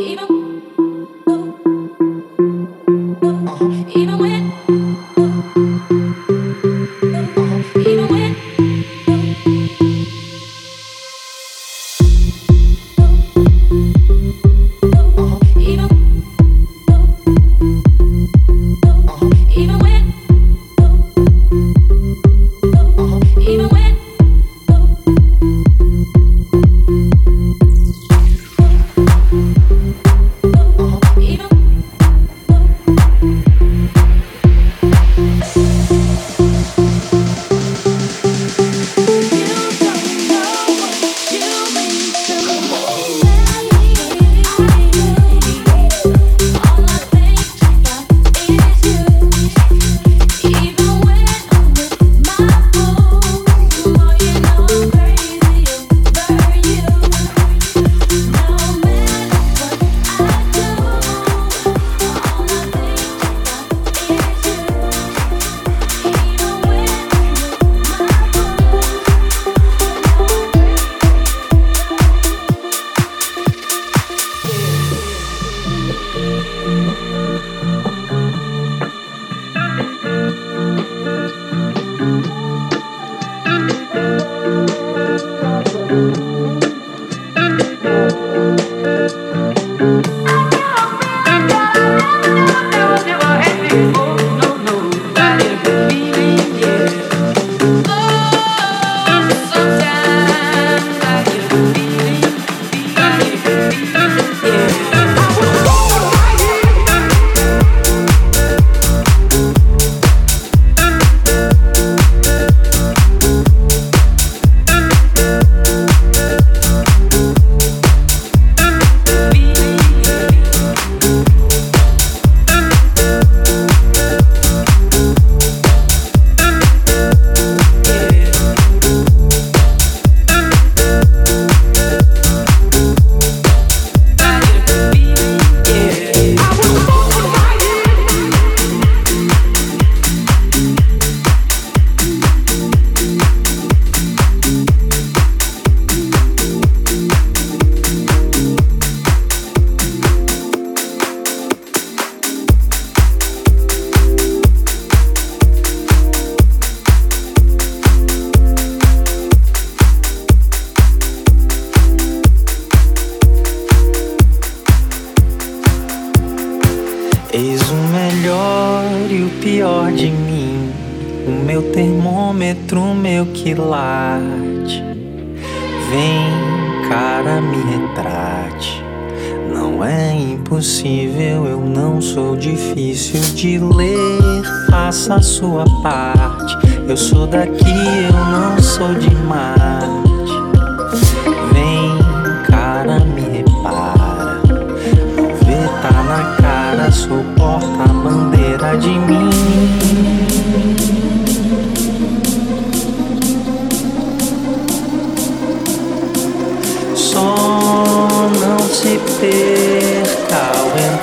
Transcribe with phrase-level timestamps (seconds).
[0.00, 0.39] Even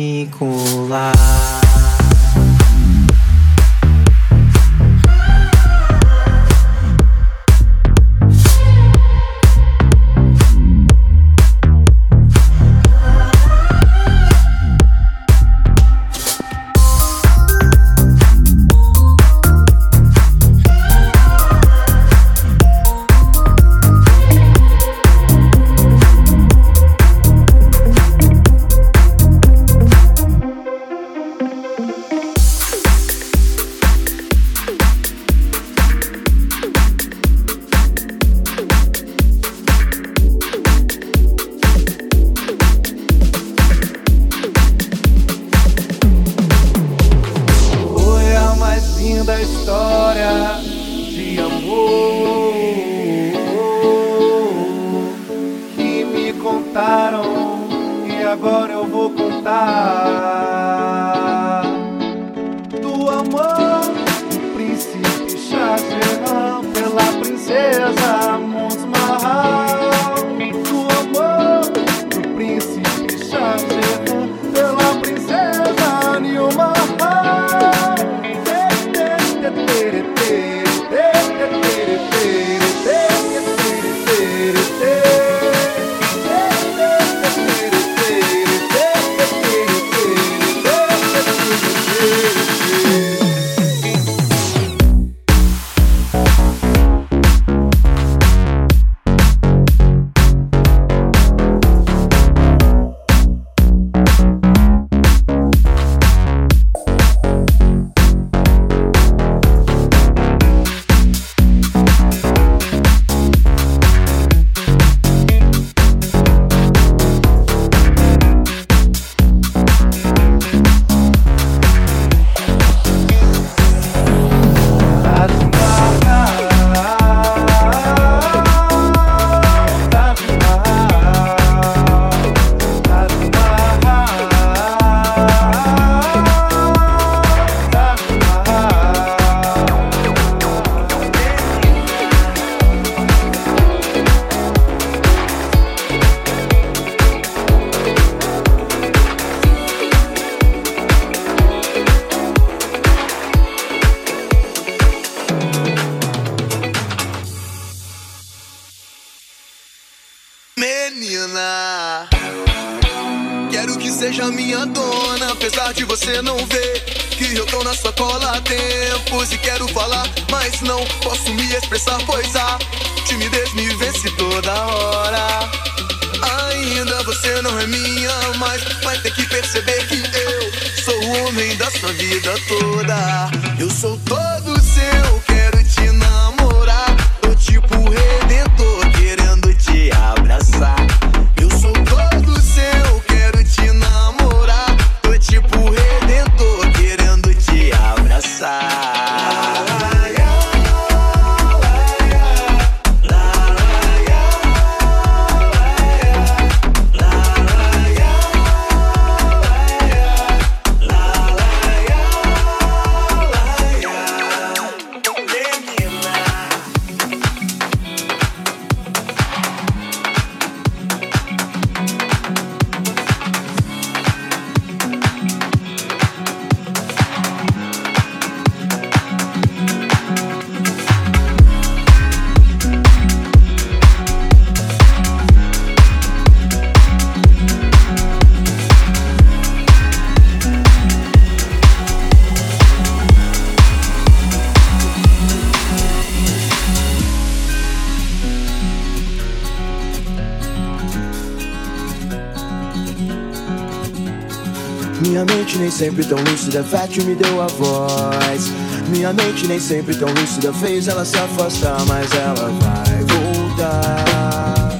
[255.71, 258.51] Sempre tão lúcida, fértil me deu a voz.
[258.89, 264.77] Minha mente nem sempre tão lúcida fez ela se afastar, mas ela vai voltar.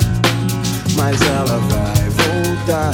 [0.96, 2.92] Mas ela vai voltar.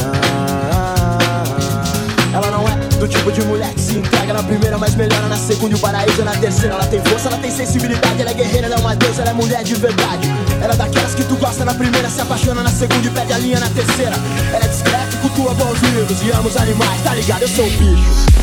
[2.33, 5.38] Ela não é do tipo de mulher que se entrega na primeira, mas melhora na
[5.38, 6.75] segunda e o paraíso é na terceira.
[6.75, 9.33] Ela tem força, ela tem sensibilidade, ela é guerreira, ela é uma deusa, ela é
[9.33, 10.27] mulher de verdade.
[10.61, 13.38] Ela é daquelas que tu gosta na primeira, se apaixona na segunda e perde a
[13.39, 14.15] linha na terceira.
[14.53, 17.43] Ela é discreta cultua bons livros e ama os animais, tá ligado?
[17.43, 18.36] Eu sou bicho.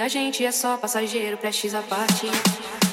[0.00, 2.89] A gente é só passageiro, prestes a partir.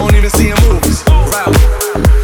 [0.00, 2.23] don't even see him move.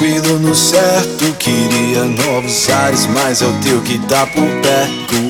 [0.00, 1.30] tranquilo no certo.
[1.38, 5.29] Queria novos ares, mas é o teu que tá por perto.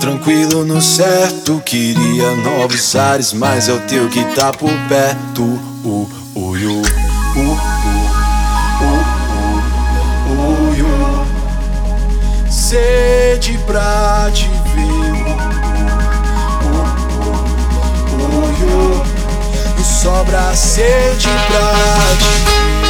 [0.00, 5.42] Tranquilo no certo, queria novos ares, mas é o teu que tá por perto.
[5.84, 6.54] Uh, uh, uh,
[7.36, 7.54] uh,
[8.80, 8.98] uh,
[10.30, 15.60] uh, uh, Sede pra te ver.
[20.00, 21.72] sobra sede pra
[22.16, 22.89] te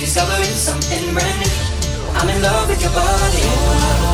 [0.00, 1.50] discovering something brand new.
[2.14, 4.13] I'm in love with your body.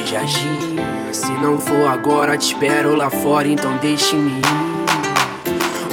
[0.00, 0.58] Antes agir.
[1.12, 4.44] Se não for agora, te espero lá fora, então deixe-me ir.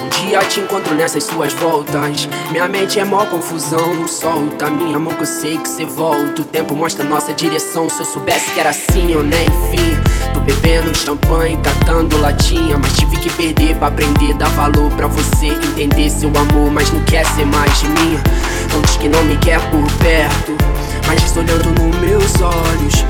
[0.01, 2.27] Um dia te encontro nessas suas voltas.
[2.51, 4.69] Minha mente é mó confusão, não solta.
[4.69, 6.41] Minha mão que eu sei que cê volta.
[6.41, 7.89] O tempo mostra nossa direção.
[7.89, 10.33] Se eu soubesse que era assim, eu nem vi.
[10.33, 12.77] Tô bebendo champanhe, catando latinha.
[12.77, 14.33] Mas tive que perder pra aprender.
[14.33, 18.19] Dar valor pra você entender seu amor, mas não quer ser mais de mim.
[18.73, 20.57] Não diz que não me quer por perto.
[21.07, 23.05] Mas olhando nos meus olhos.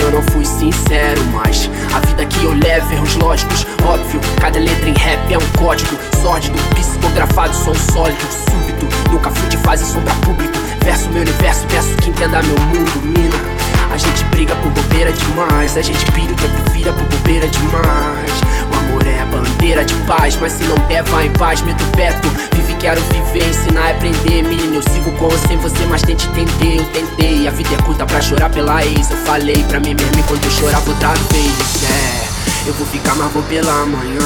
[0.00, 4.20] Eu não fui sincero, mas a vida que eu levo, erros lógicos, óbvio.
[4.40, 8.86] Cada letra em rap é um código sórdido, psicografado, som sólido, súbito.
[9.10, 10.54] Nunca fui de fase sombra público.
[10.84, 13.58] Verso meu universo, peço que entenda meu mundo, mina.
[13.92, 18.30] A gente briga por bobeira demais, a gente pira o tempo vira por bobeira demais.
[18.70, 22.28] O amor é bandeira de paz, mas se não der, vai em paz, meto perto.
[22.54, 24.42] Vive, quero viver, ensinar aprender.
[24.42, 24.82] Menino, eu
[25.18, 26.78] com ou sem você, mas tente entender.
[26.78, 29.10] Eu tentei, a vida é curta pra chorar pela ex.
[29.10, 31.82] Eu falei pra mim mesmo enquanto eu chorava outra vez.
[31.84, 34.20] É, eu vou ficar, mas vou pela manhã.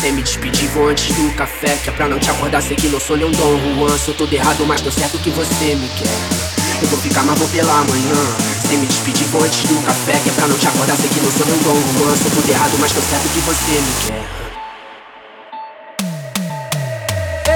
[0.00, 1.76] Sem me despedir, vou antes do café.
[1.82, 3.98] Que é pra não te acordar, sei que não sou nem um Dom Juan.
[3.98, 6.80] Sou todo errado, mas tô certo que você me quer.
[6.80, 8.76] Eu vou ficar, mas vou pela manhã.
[8.76, 11.32] me despedir vou antes do café Que é pra não te acordar, sei que não
[11.32, 14.47] sou um bom romance Sou tudo errado, mas tô certo que você me quer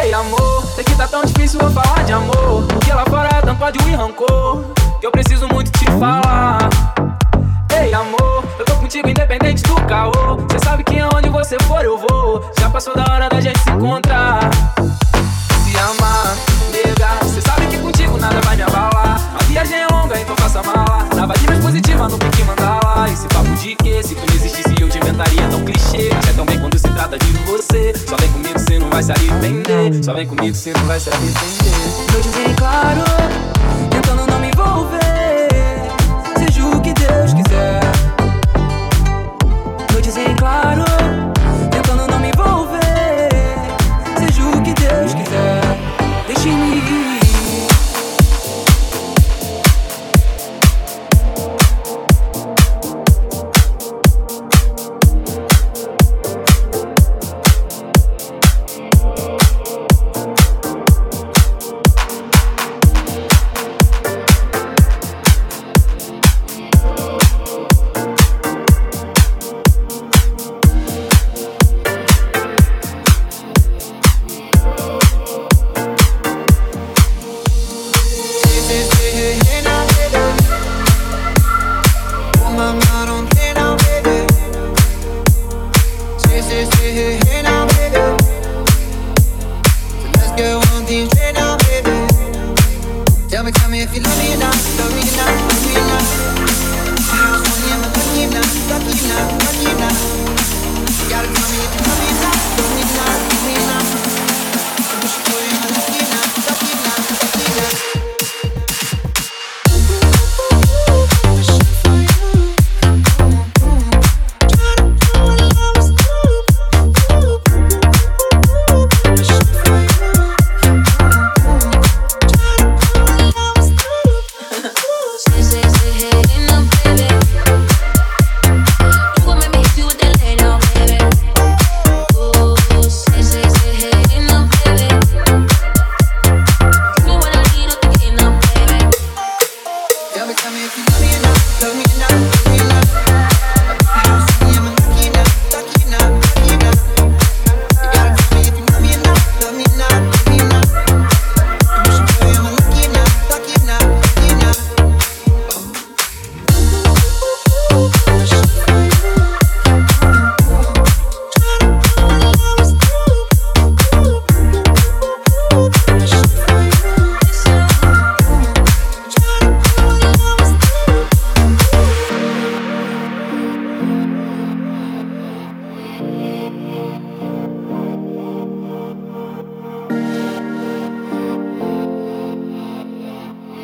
[0.02, 3.40] Ei amor, sei que tá tão difícil eu falar de amor Porque lá fora é
[3.40, 4.64] tanto ódio e rancor
[4.98, 6.68] Que eu preciso muito te falar.
[7.80, 10.12] Ei amor, eu tô contigo independente do caô
[10.50, 13.70] Cê sabe que aonde você for eu vou Já passou da hora da gente se
[13.70, 14.50] encontrar.
[15.64, 16.36] Se amar,
[16.72, 21.06] nega Cê sabe que contigo nada vai me abalar viagem é longa, então faça mala
[21.14, 24.34] Na vibe mais positiva, não tem que mandar lá Esse papo de que, se tu
[24.34, 25.48] existisse eu te inventaria.
[25.48, 27.92] Tão clichê Mas é tão bem quando se trata de você.
[27.94, 30.04] Só vem comigo, cê não vai se arrepender.
[30.04, 31.42] Só vem comigo, cê não vai se arrepender.
[32.12, 33.04] Noites em claro,
[33.90, 35.48] tentando não me envolver.
[36.38, 37.80] Seja o que Deus quiser.
[39.92, 40.84] Noites em claro,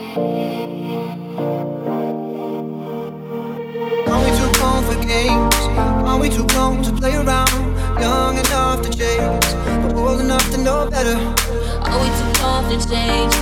[0.09, 0.25] Are
[4.25, 5.55] we too grown for games?
[6.09, 7.51] Are we too grown to play around?
[8.01, 11.19] Young enough to chase, but old enough to know better.
[11.85, 13.35] Are we too grown to change?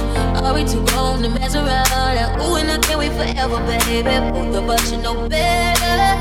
[0.42, 1.88] Are we too grown to mess around?
[2.16, 4.18] Like, ooh, and I can't wait forever, baby.
[4.32, 6.18] Both of us should know better.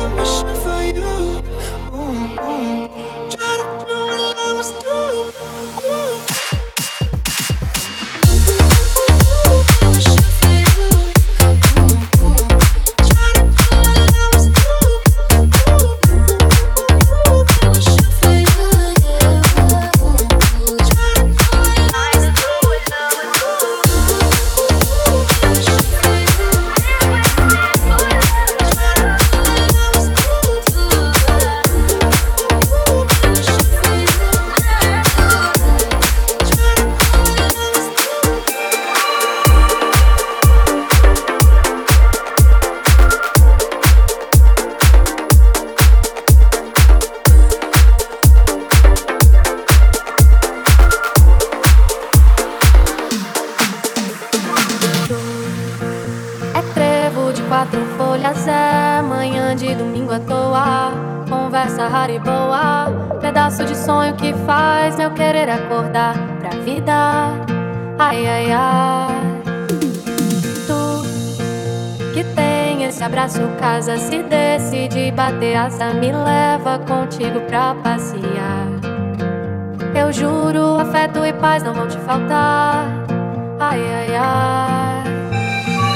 [0.00, 1.42] I'm wishing for you.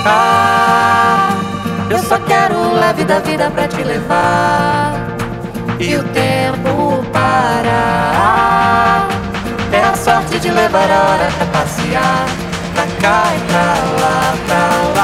[0.03, 1.39] ficar.
[1.89, 4.95] Eu só quero o leve da vida pra te levar
[5.79, 9.09] e o tempo parar.
[9.73, 12.27] É a sorte de levar a hora pra passear,
[12.75, 15.02] pra cá e pra lá, pra lá.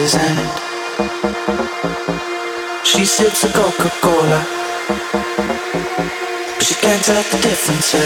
[0.00, 0.48] his hand.
[2.86, 4.46] She sips a Coca Cola,
[6.56, 7.94] but she can't tell the difference.
[7.94, 8.00] Eh?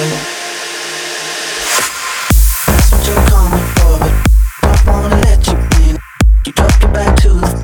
[2.66, 5.96] That's what you're coming for, but don't wanna let you in.
[6.44, 7.63] You drop your back to the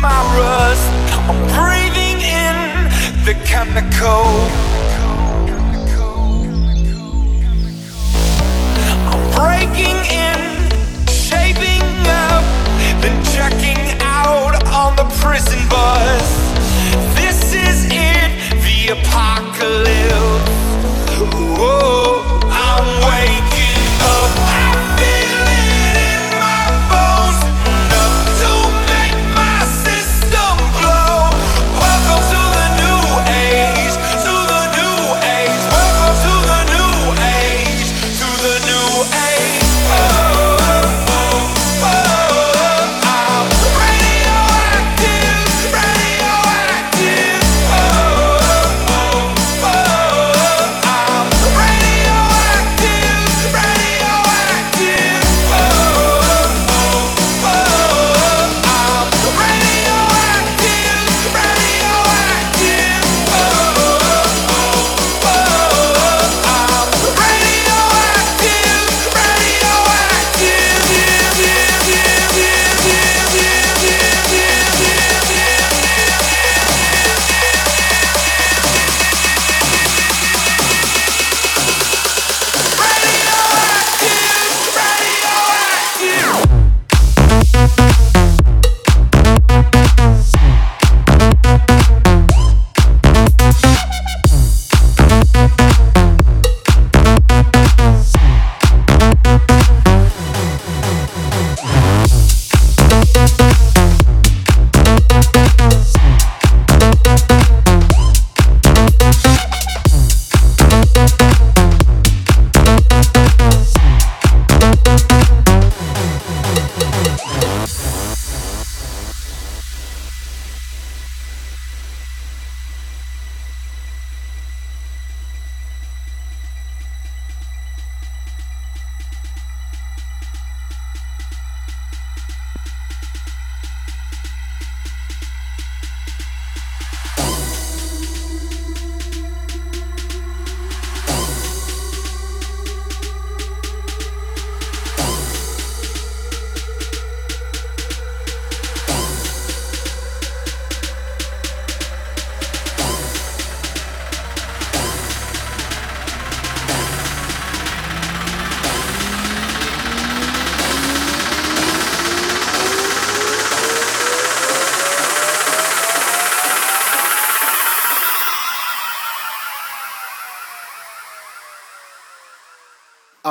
[0.00, 0.86] my rust.
[1.28, 2.56] I'm breathing in
[3.24, 3.34] the.
[9.10, 10.40] I'm breaking in,
[11.08, 12.44] shaping up,
[13.00, 16.28] then checking out on the prison bus.
[17.16, 18.30] This is it,
[18.62, 20.50] the apocalypse.
[21.58, 23.55] Whoa, I'm waking.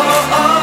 [0.00, 0.54] oh, oh.
[0.54, 0.57] oh.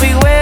[0.00, 0.37] everywhere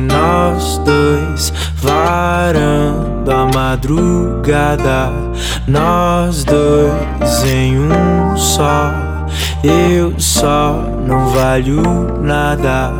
[0.00, 5.10] nós dois, varando a madrugada,
[5.66, 8.92] nós dois em um só.
[9.62, 11.82] Eu só não valho
[12.20, 12.92] nada.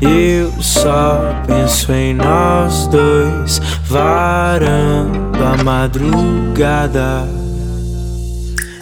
[0.00, 7.28] Eu só penso em nós dois, varando a madrugada.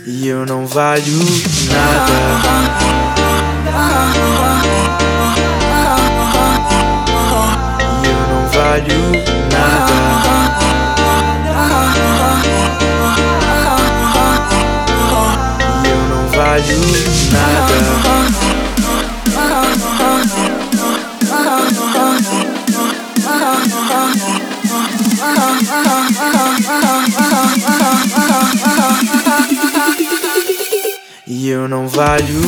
[0.07, 1.19] E eu não valho
[1.69, 2.13] nada.
[3.75, 5.46] Ah, ah, ah,
[8.67, 9.13] valho
[9.53, 9.95] nada.
[15.85, 16.81] Eu não valho
[17.33, 17.77] nada.
[31.37, 32.41] e eu não valho.